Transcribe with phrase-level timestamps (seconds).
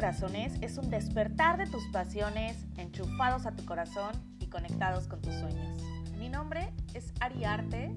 [0.00, 5.34] Corazones es un despertar de tus pasiones, enchufados a tu corazón y conectados con tus
[5.34, 5.82] sueños.
[6.18, 7.94] Mi nombre es Ari Arte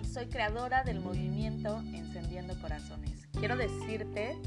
[0.00, 3.26] y soy creadora del movimiento Encendiendo Corazones.
[3.32, 4.38] Quiero decirte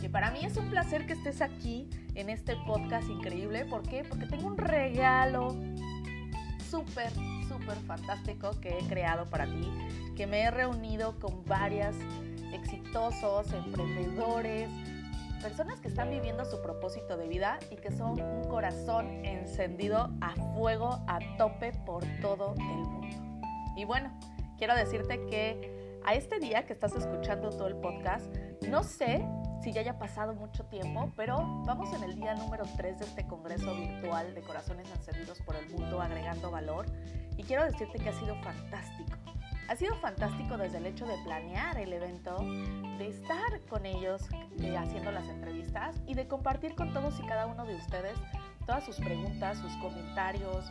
[0.00, 3.64] que para mí es un placer que estés aquí en este podcast increíble.
[3.64, 4.02] ¿Por qué?
[4.02, 5.56] Porque tengo un regalo
[6.68, 7.12] súper,
[7.46, 9.70] súper fantástico que he creado para ti,
[10.16, 11.94] que me he reunido con varias
[12.52, 14.68] exitosos, emprendedores,
[15.40, 20.34] personas que están viviendo su propósito de vida y que son un corazón encendido a
[20.54, 23.08] fuego, a tope por todo el mundo.
[23.76, 24.10] Y bueno,
[24.58, 28.26] quiero decirte que a este día que estás escuchando todo el podcast,
[28.68, 29.26] no sé
[29.62, 33.26] si ya haya pasado mucho tiempo, pero vamos en el día número 3 de este
[33.26, 36.86] Congreso Virtual de Corazones Encendidos por el Mundo, agregando valor.
[37.36, 39.19] Y quiero decirte que ha sido fantástico.
[39.70, 42.36] Ha sido fantástico desde el hecho de planear el evento,
[42.98, 44.20] de estar con ellos
[44.58, 48.18] eh, haciendo las entrevistas y de compartir con todos y cada uno de ustedes
[48.66, 50.64] todas sus preguntas, sus comentarios,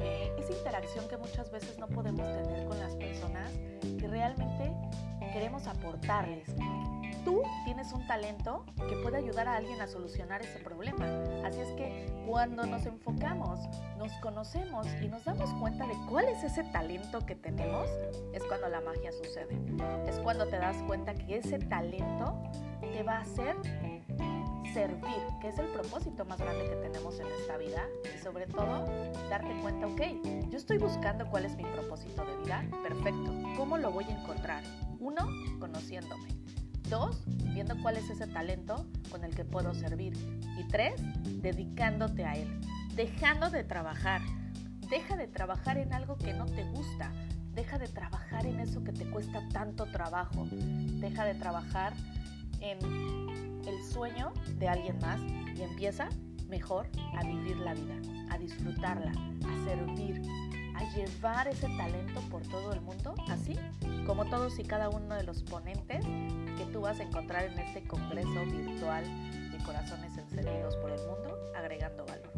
[0.00, 4.72] eh, esa interacción que muchas veces no podemos tener con las personas que realmente
[5.30, 6.54] queremos aportarles
[7.28, 11.04] tú tienes un talento que puede ayudar a alguien a solucionar ese problema.
[12.38, 13.58] Cuando nos enfocamos,
[13.98, 17.88] nos conocemos y nos damos cuenta de cuál es ese talento que tenemos,
[18.32, 19.60] es cuando la magia sucede.
[20.06, 22.40] Es cuando te das cuenta que ese talento
[22.80, 23.56] te va a hacer
[24.72, 27.82] servir, que es el propósito más grande que tenemos en esta vida
[28.14, 28.86] y sobre todo
[29.28, 30.00] darte cuenta, ok,
[30.48, 34.62] yo estoy buscando cuál es mi propósito de vida, perfecto, ¿cómo lo voy a encontrar?
[35.00, 35.26] Uno,
[35.58, 36.28] conociéndome.
[36.88, 37.22] Dos,
[37.52, 40.14] viendo cuál es ese talento con el que puedo servir.
[40.58, 41.00] Y tres,
[41.42, 42.60] dedicándote a él.
[42.94, 44.22] Dejando de trabajar.
[44.88, 47.12] Deja de trabajar en algo que no te gusta.
[47.54, 50.46] Deja de trabajar en eso que te cuesta tanto trabajo.
[50.50, 51.92] Deja de trabajar
[52.60, 52.78] en
[53.66, 55.20] el sueño de alguien más
[55.54, 56.08] y empieza
[56.48, 57.96] mejor a vivir la vida,
[58.30, 60.22] a disfrutarla, a servir,
[60.78, 63.58] a llevar ese talento por todo el mundo, así
[64.06, 67.82] como todos y cada uno de los ponentes que tú vas a encontrar en este
[67.82, 69.04] congreso virtual
[69.50, 72.32] de corazones encendidos por el mundo, agregando valor.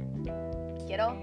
[0.87, 1.15] Quiero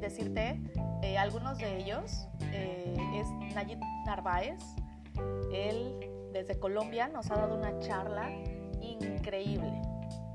[0.00, 0.60] decirte,
[1.02, 4.60] eh, algunos de ellos eh, es Nayib Narváez.
[5.52, 8.30] Él desde Colombia nos ha dado una charla
[8.80, 9.89] increíble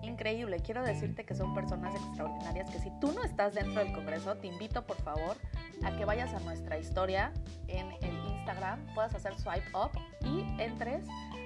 [0.07, 0.59] increíble.
[0.59, 4.47] Quiero decirte que son personas extraordinarias que si tú no estás dentro del Congreso, te
[4.47, 5.37] invito por favor
[5.83, 7.31] a que vayas a nuestra historia
[7.67, 11.05] en el Instagram, puedas hacer swipe up y entres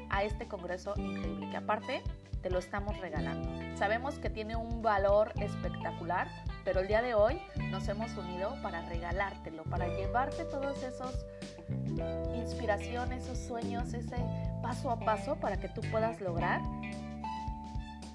[0.09, 2.03] a este Congreso increíble, que aparte
[2.42, 3.50] te lo estamos regalando.
[3.78, 6.28] Sabemos que tiene un valor espectacular,
[6.64, 11.26] pero el día de hoy nos hemos unido para regalártelo, para llevarte todos esos
[12.36, 14.16] inspiraciones, esos sueños, ese
[14.62, 16.62] paso a paso para que tú puedas lograr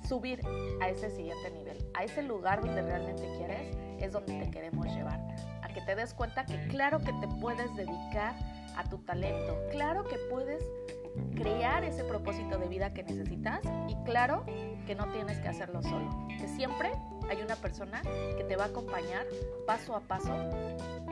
[0.07, 0.41] subir
[0.81, 5.21] a ese siguiente nivel, a ese lugar donde realmente quieres, es donde te queremos llevar.
[5.63, 8.35] A que te des cuenta que claro que te puedes dedicar
[8.77, 10.65] a tu talento, claro que puedes
[11.37, 14.45] crear ese propósito de vida que necesitas y claro
[14.87, 16.91] que no tienes que hacerlo solo, que siempre
[17.29, 18.03] hay una persona
[18.37, 19.27] que te va a acompañar
[19.67, 20.33] paso a paso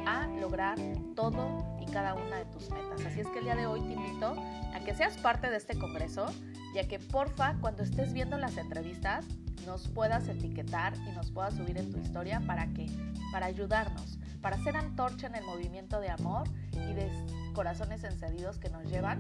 [0.06, 0.78] a lograr
[1.14, 3.04] todo y cada una de tus metas.
[3.06, 4.34] Así es que el día de hoy te invito
[4.74, 6.26] a que seas parte de este congreso,
[6.74, 9.26] ya que porfa, cuando estés viendo las entrevistas,
[9.66, 12.86] nos puedas etiquetar y nos puedas subir en tu historia para que
[13.32, 17.10] para ayudarnos, para ser antorcha en el movimiento de amor y de
[17.54, 19.18] corazones encendidos que nos llevan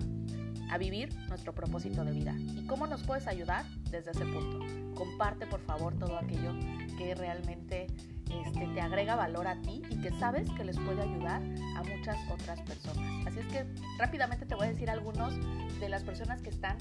[0.70, 2.34] a vivir nuestro propósito de vida.
[2.38, 4.58] ¿Y cómo nos puedes ayudar desde ese punto?
[4.94, 6.54] Comparte por favor todo aquello
[6.96, 7.86] que realmente
[8.44, 11.42] este, te agrega valor a ti y que sabes que les puede ayudar
[11.76, 13.26] a muchas otras personas.
[13.26, 13.66] Así es que
[13.98, 15.34] rápidamente te voy a decir algunos
[15.78, 16.78] de las personas que están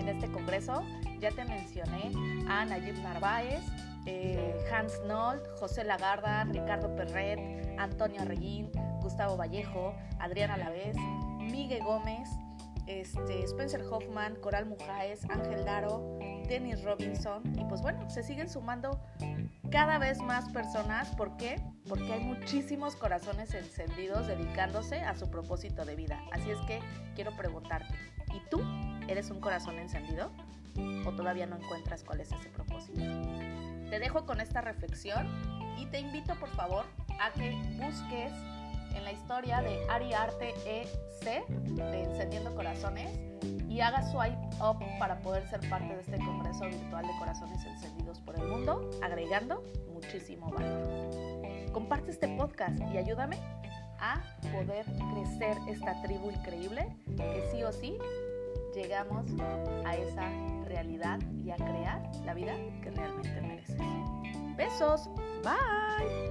[0.00, 0.82] en este congreso.
[1.20, 2.12] Ya te mencioné
[2.48, 3.62] a Nayib Narváez,
[4.06, 7.38] eh, Hans Nold, José Lagarda, Ricardo Perret,
[7.78, 8.70] Antonio Reguín,
[9.00, 10.96] Gustavo Vallejo, Adriana Lavés,
[11.38, 12.28] Miguel Gómez,
[12.86, 19.00] este, Spencer Hoffman, Coral Mujáez, Ángel Daro, Dennis Robinson y pues bueno, se siguen sumando
[19.70, 21.08] cada vez más personas.
[21.14, 21.62] ¿Por qué?
[21.88, 26.20] Porque hay muchísimos corazones encendidos dedicándose a su propósito de vida.
[26.32, 26.80] Así es que
[27.14, 27.94] quiero preguntarte,
[28.34, 28.60] ¿y tú
[29.10, 30.30] eres un corazón encendido?
[31.04, 33.00] ¿O todavía no encuentras cuál es ese propósito?
[33.90, 35.28] Te dejo con esta reflexión
[35.76, 36.84] y te invito por favor
[37.20, 38.32] a que busques
[38.94, 43.10] en la historia de Ari Arte EC de Encendiendo Corazones
[43.68, 48.20] y haga swipe up para poder ser parte de este congreso virtual de corazones encendidos
[48.20, 51.72] por el mundo, agregando muchísimo valor.
[51.72, 53.38] Comparte este podcast y ayúdame
[54.00, 54.22] a
[54.52, 57.96] poder crecer esta tribu increíble que sí o sí
[58.74, 59.26] llegamos
[59.84, 60.28] a esa
[60.64, 63.76] realidad y a crear la vida que realmente mereces.
[64.56, 65.10] Besos,
[65.42, 66.30] bye.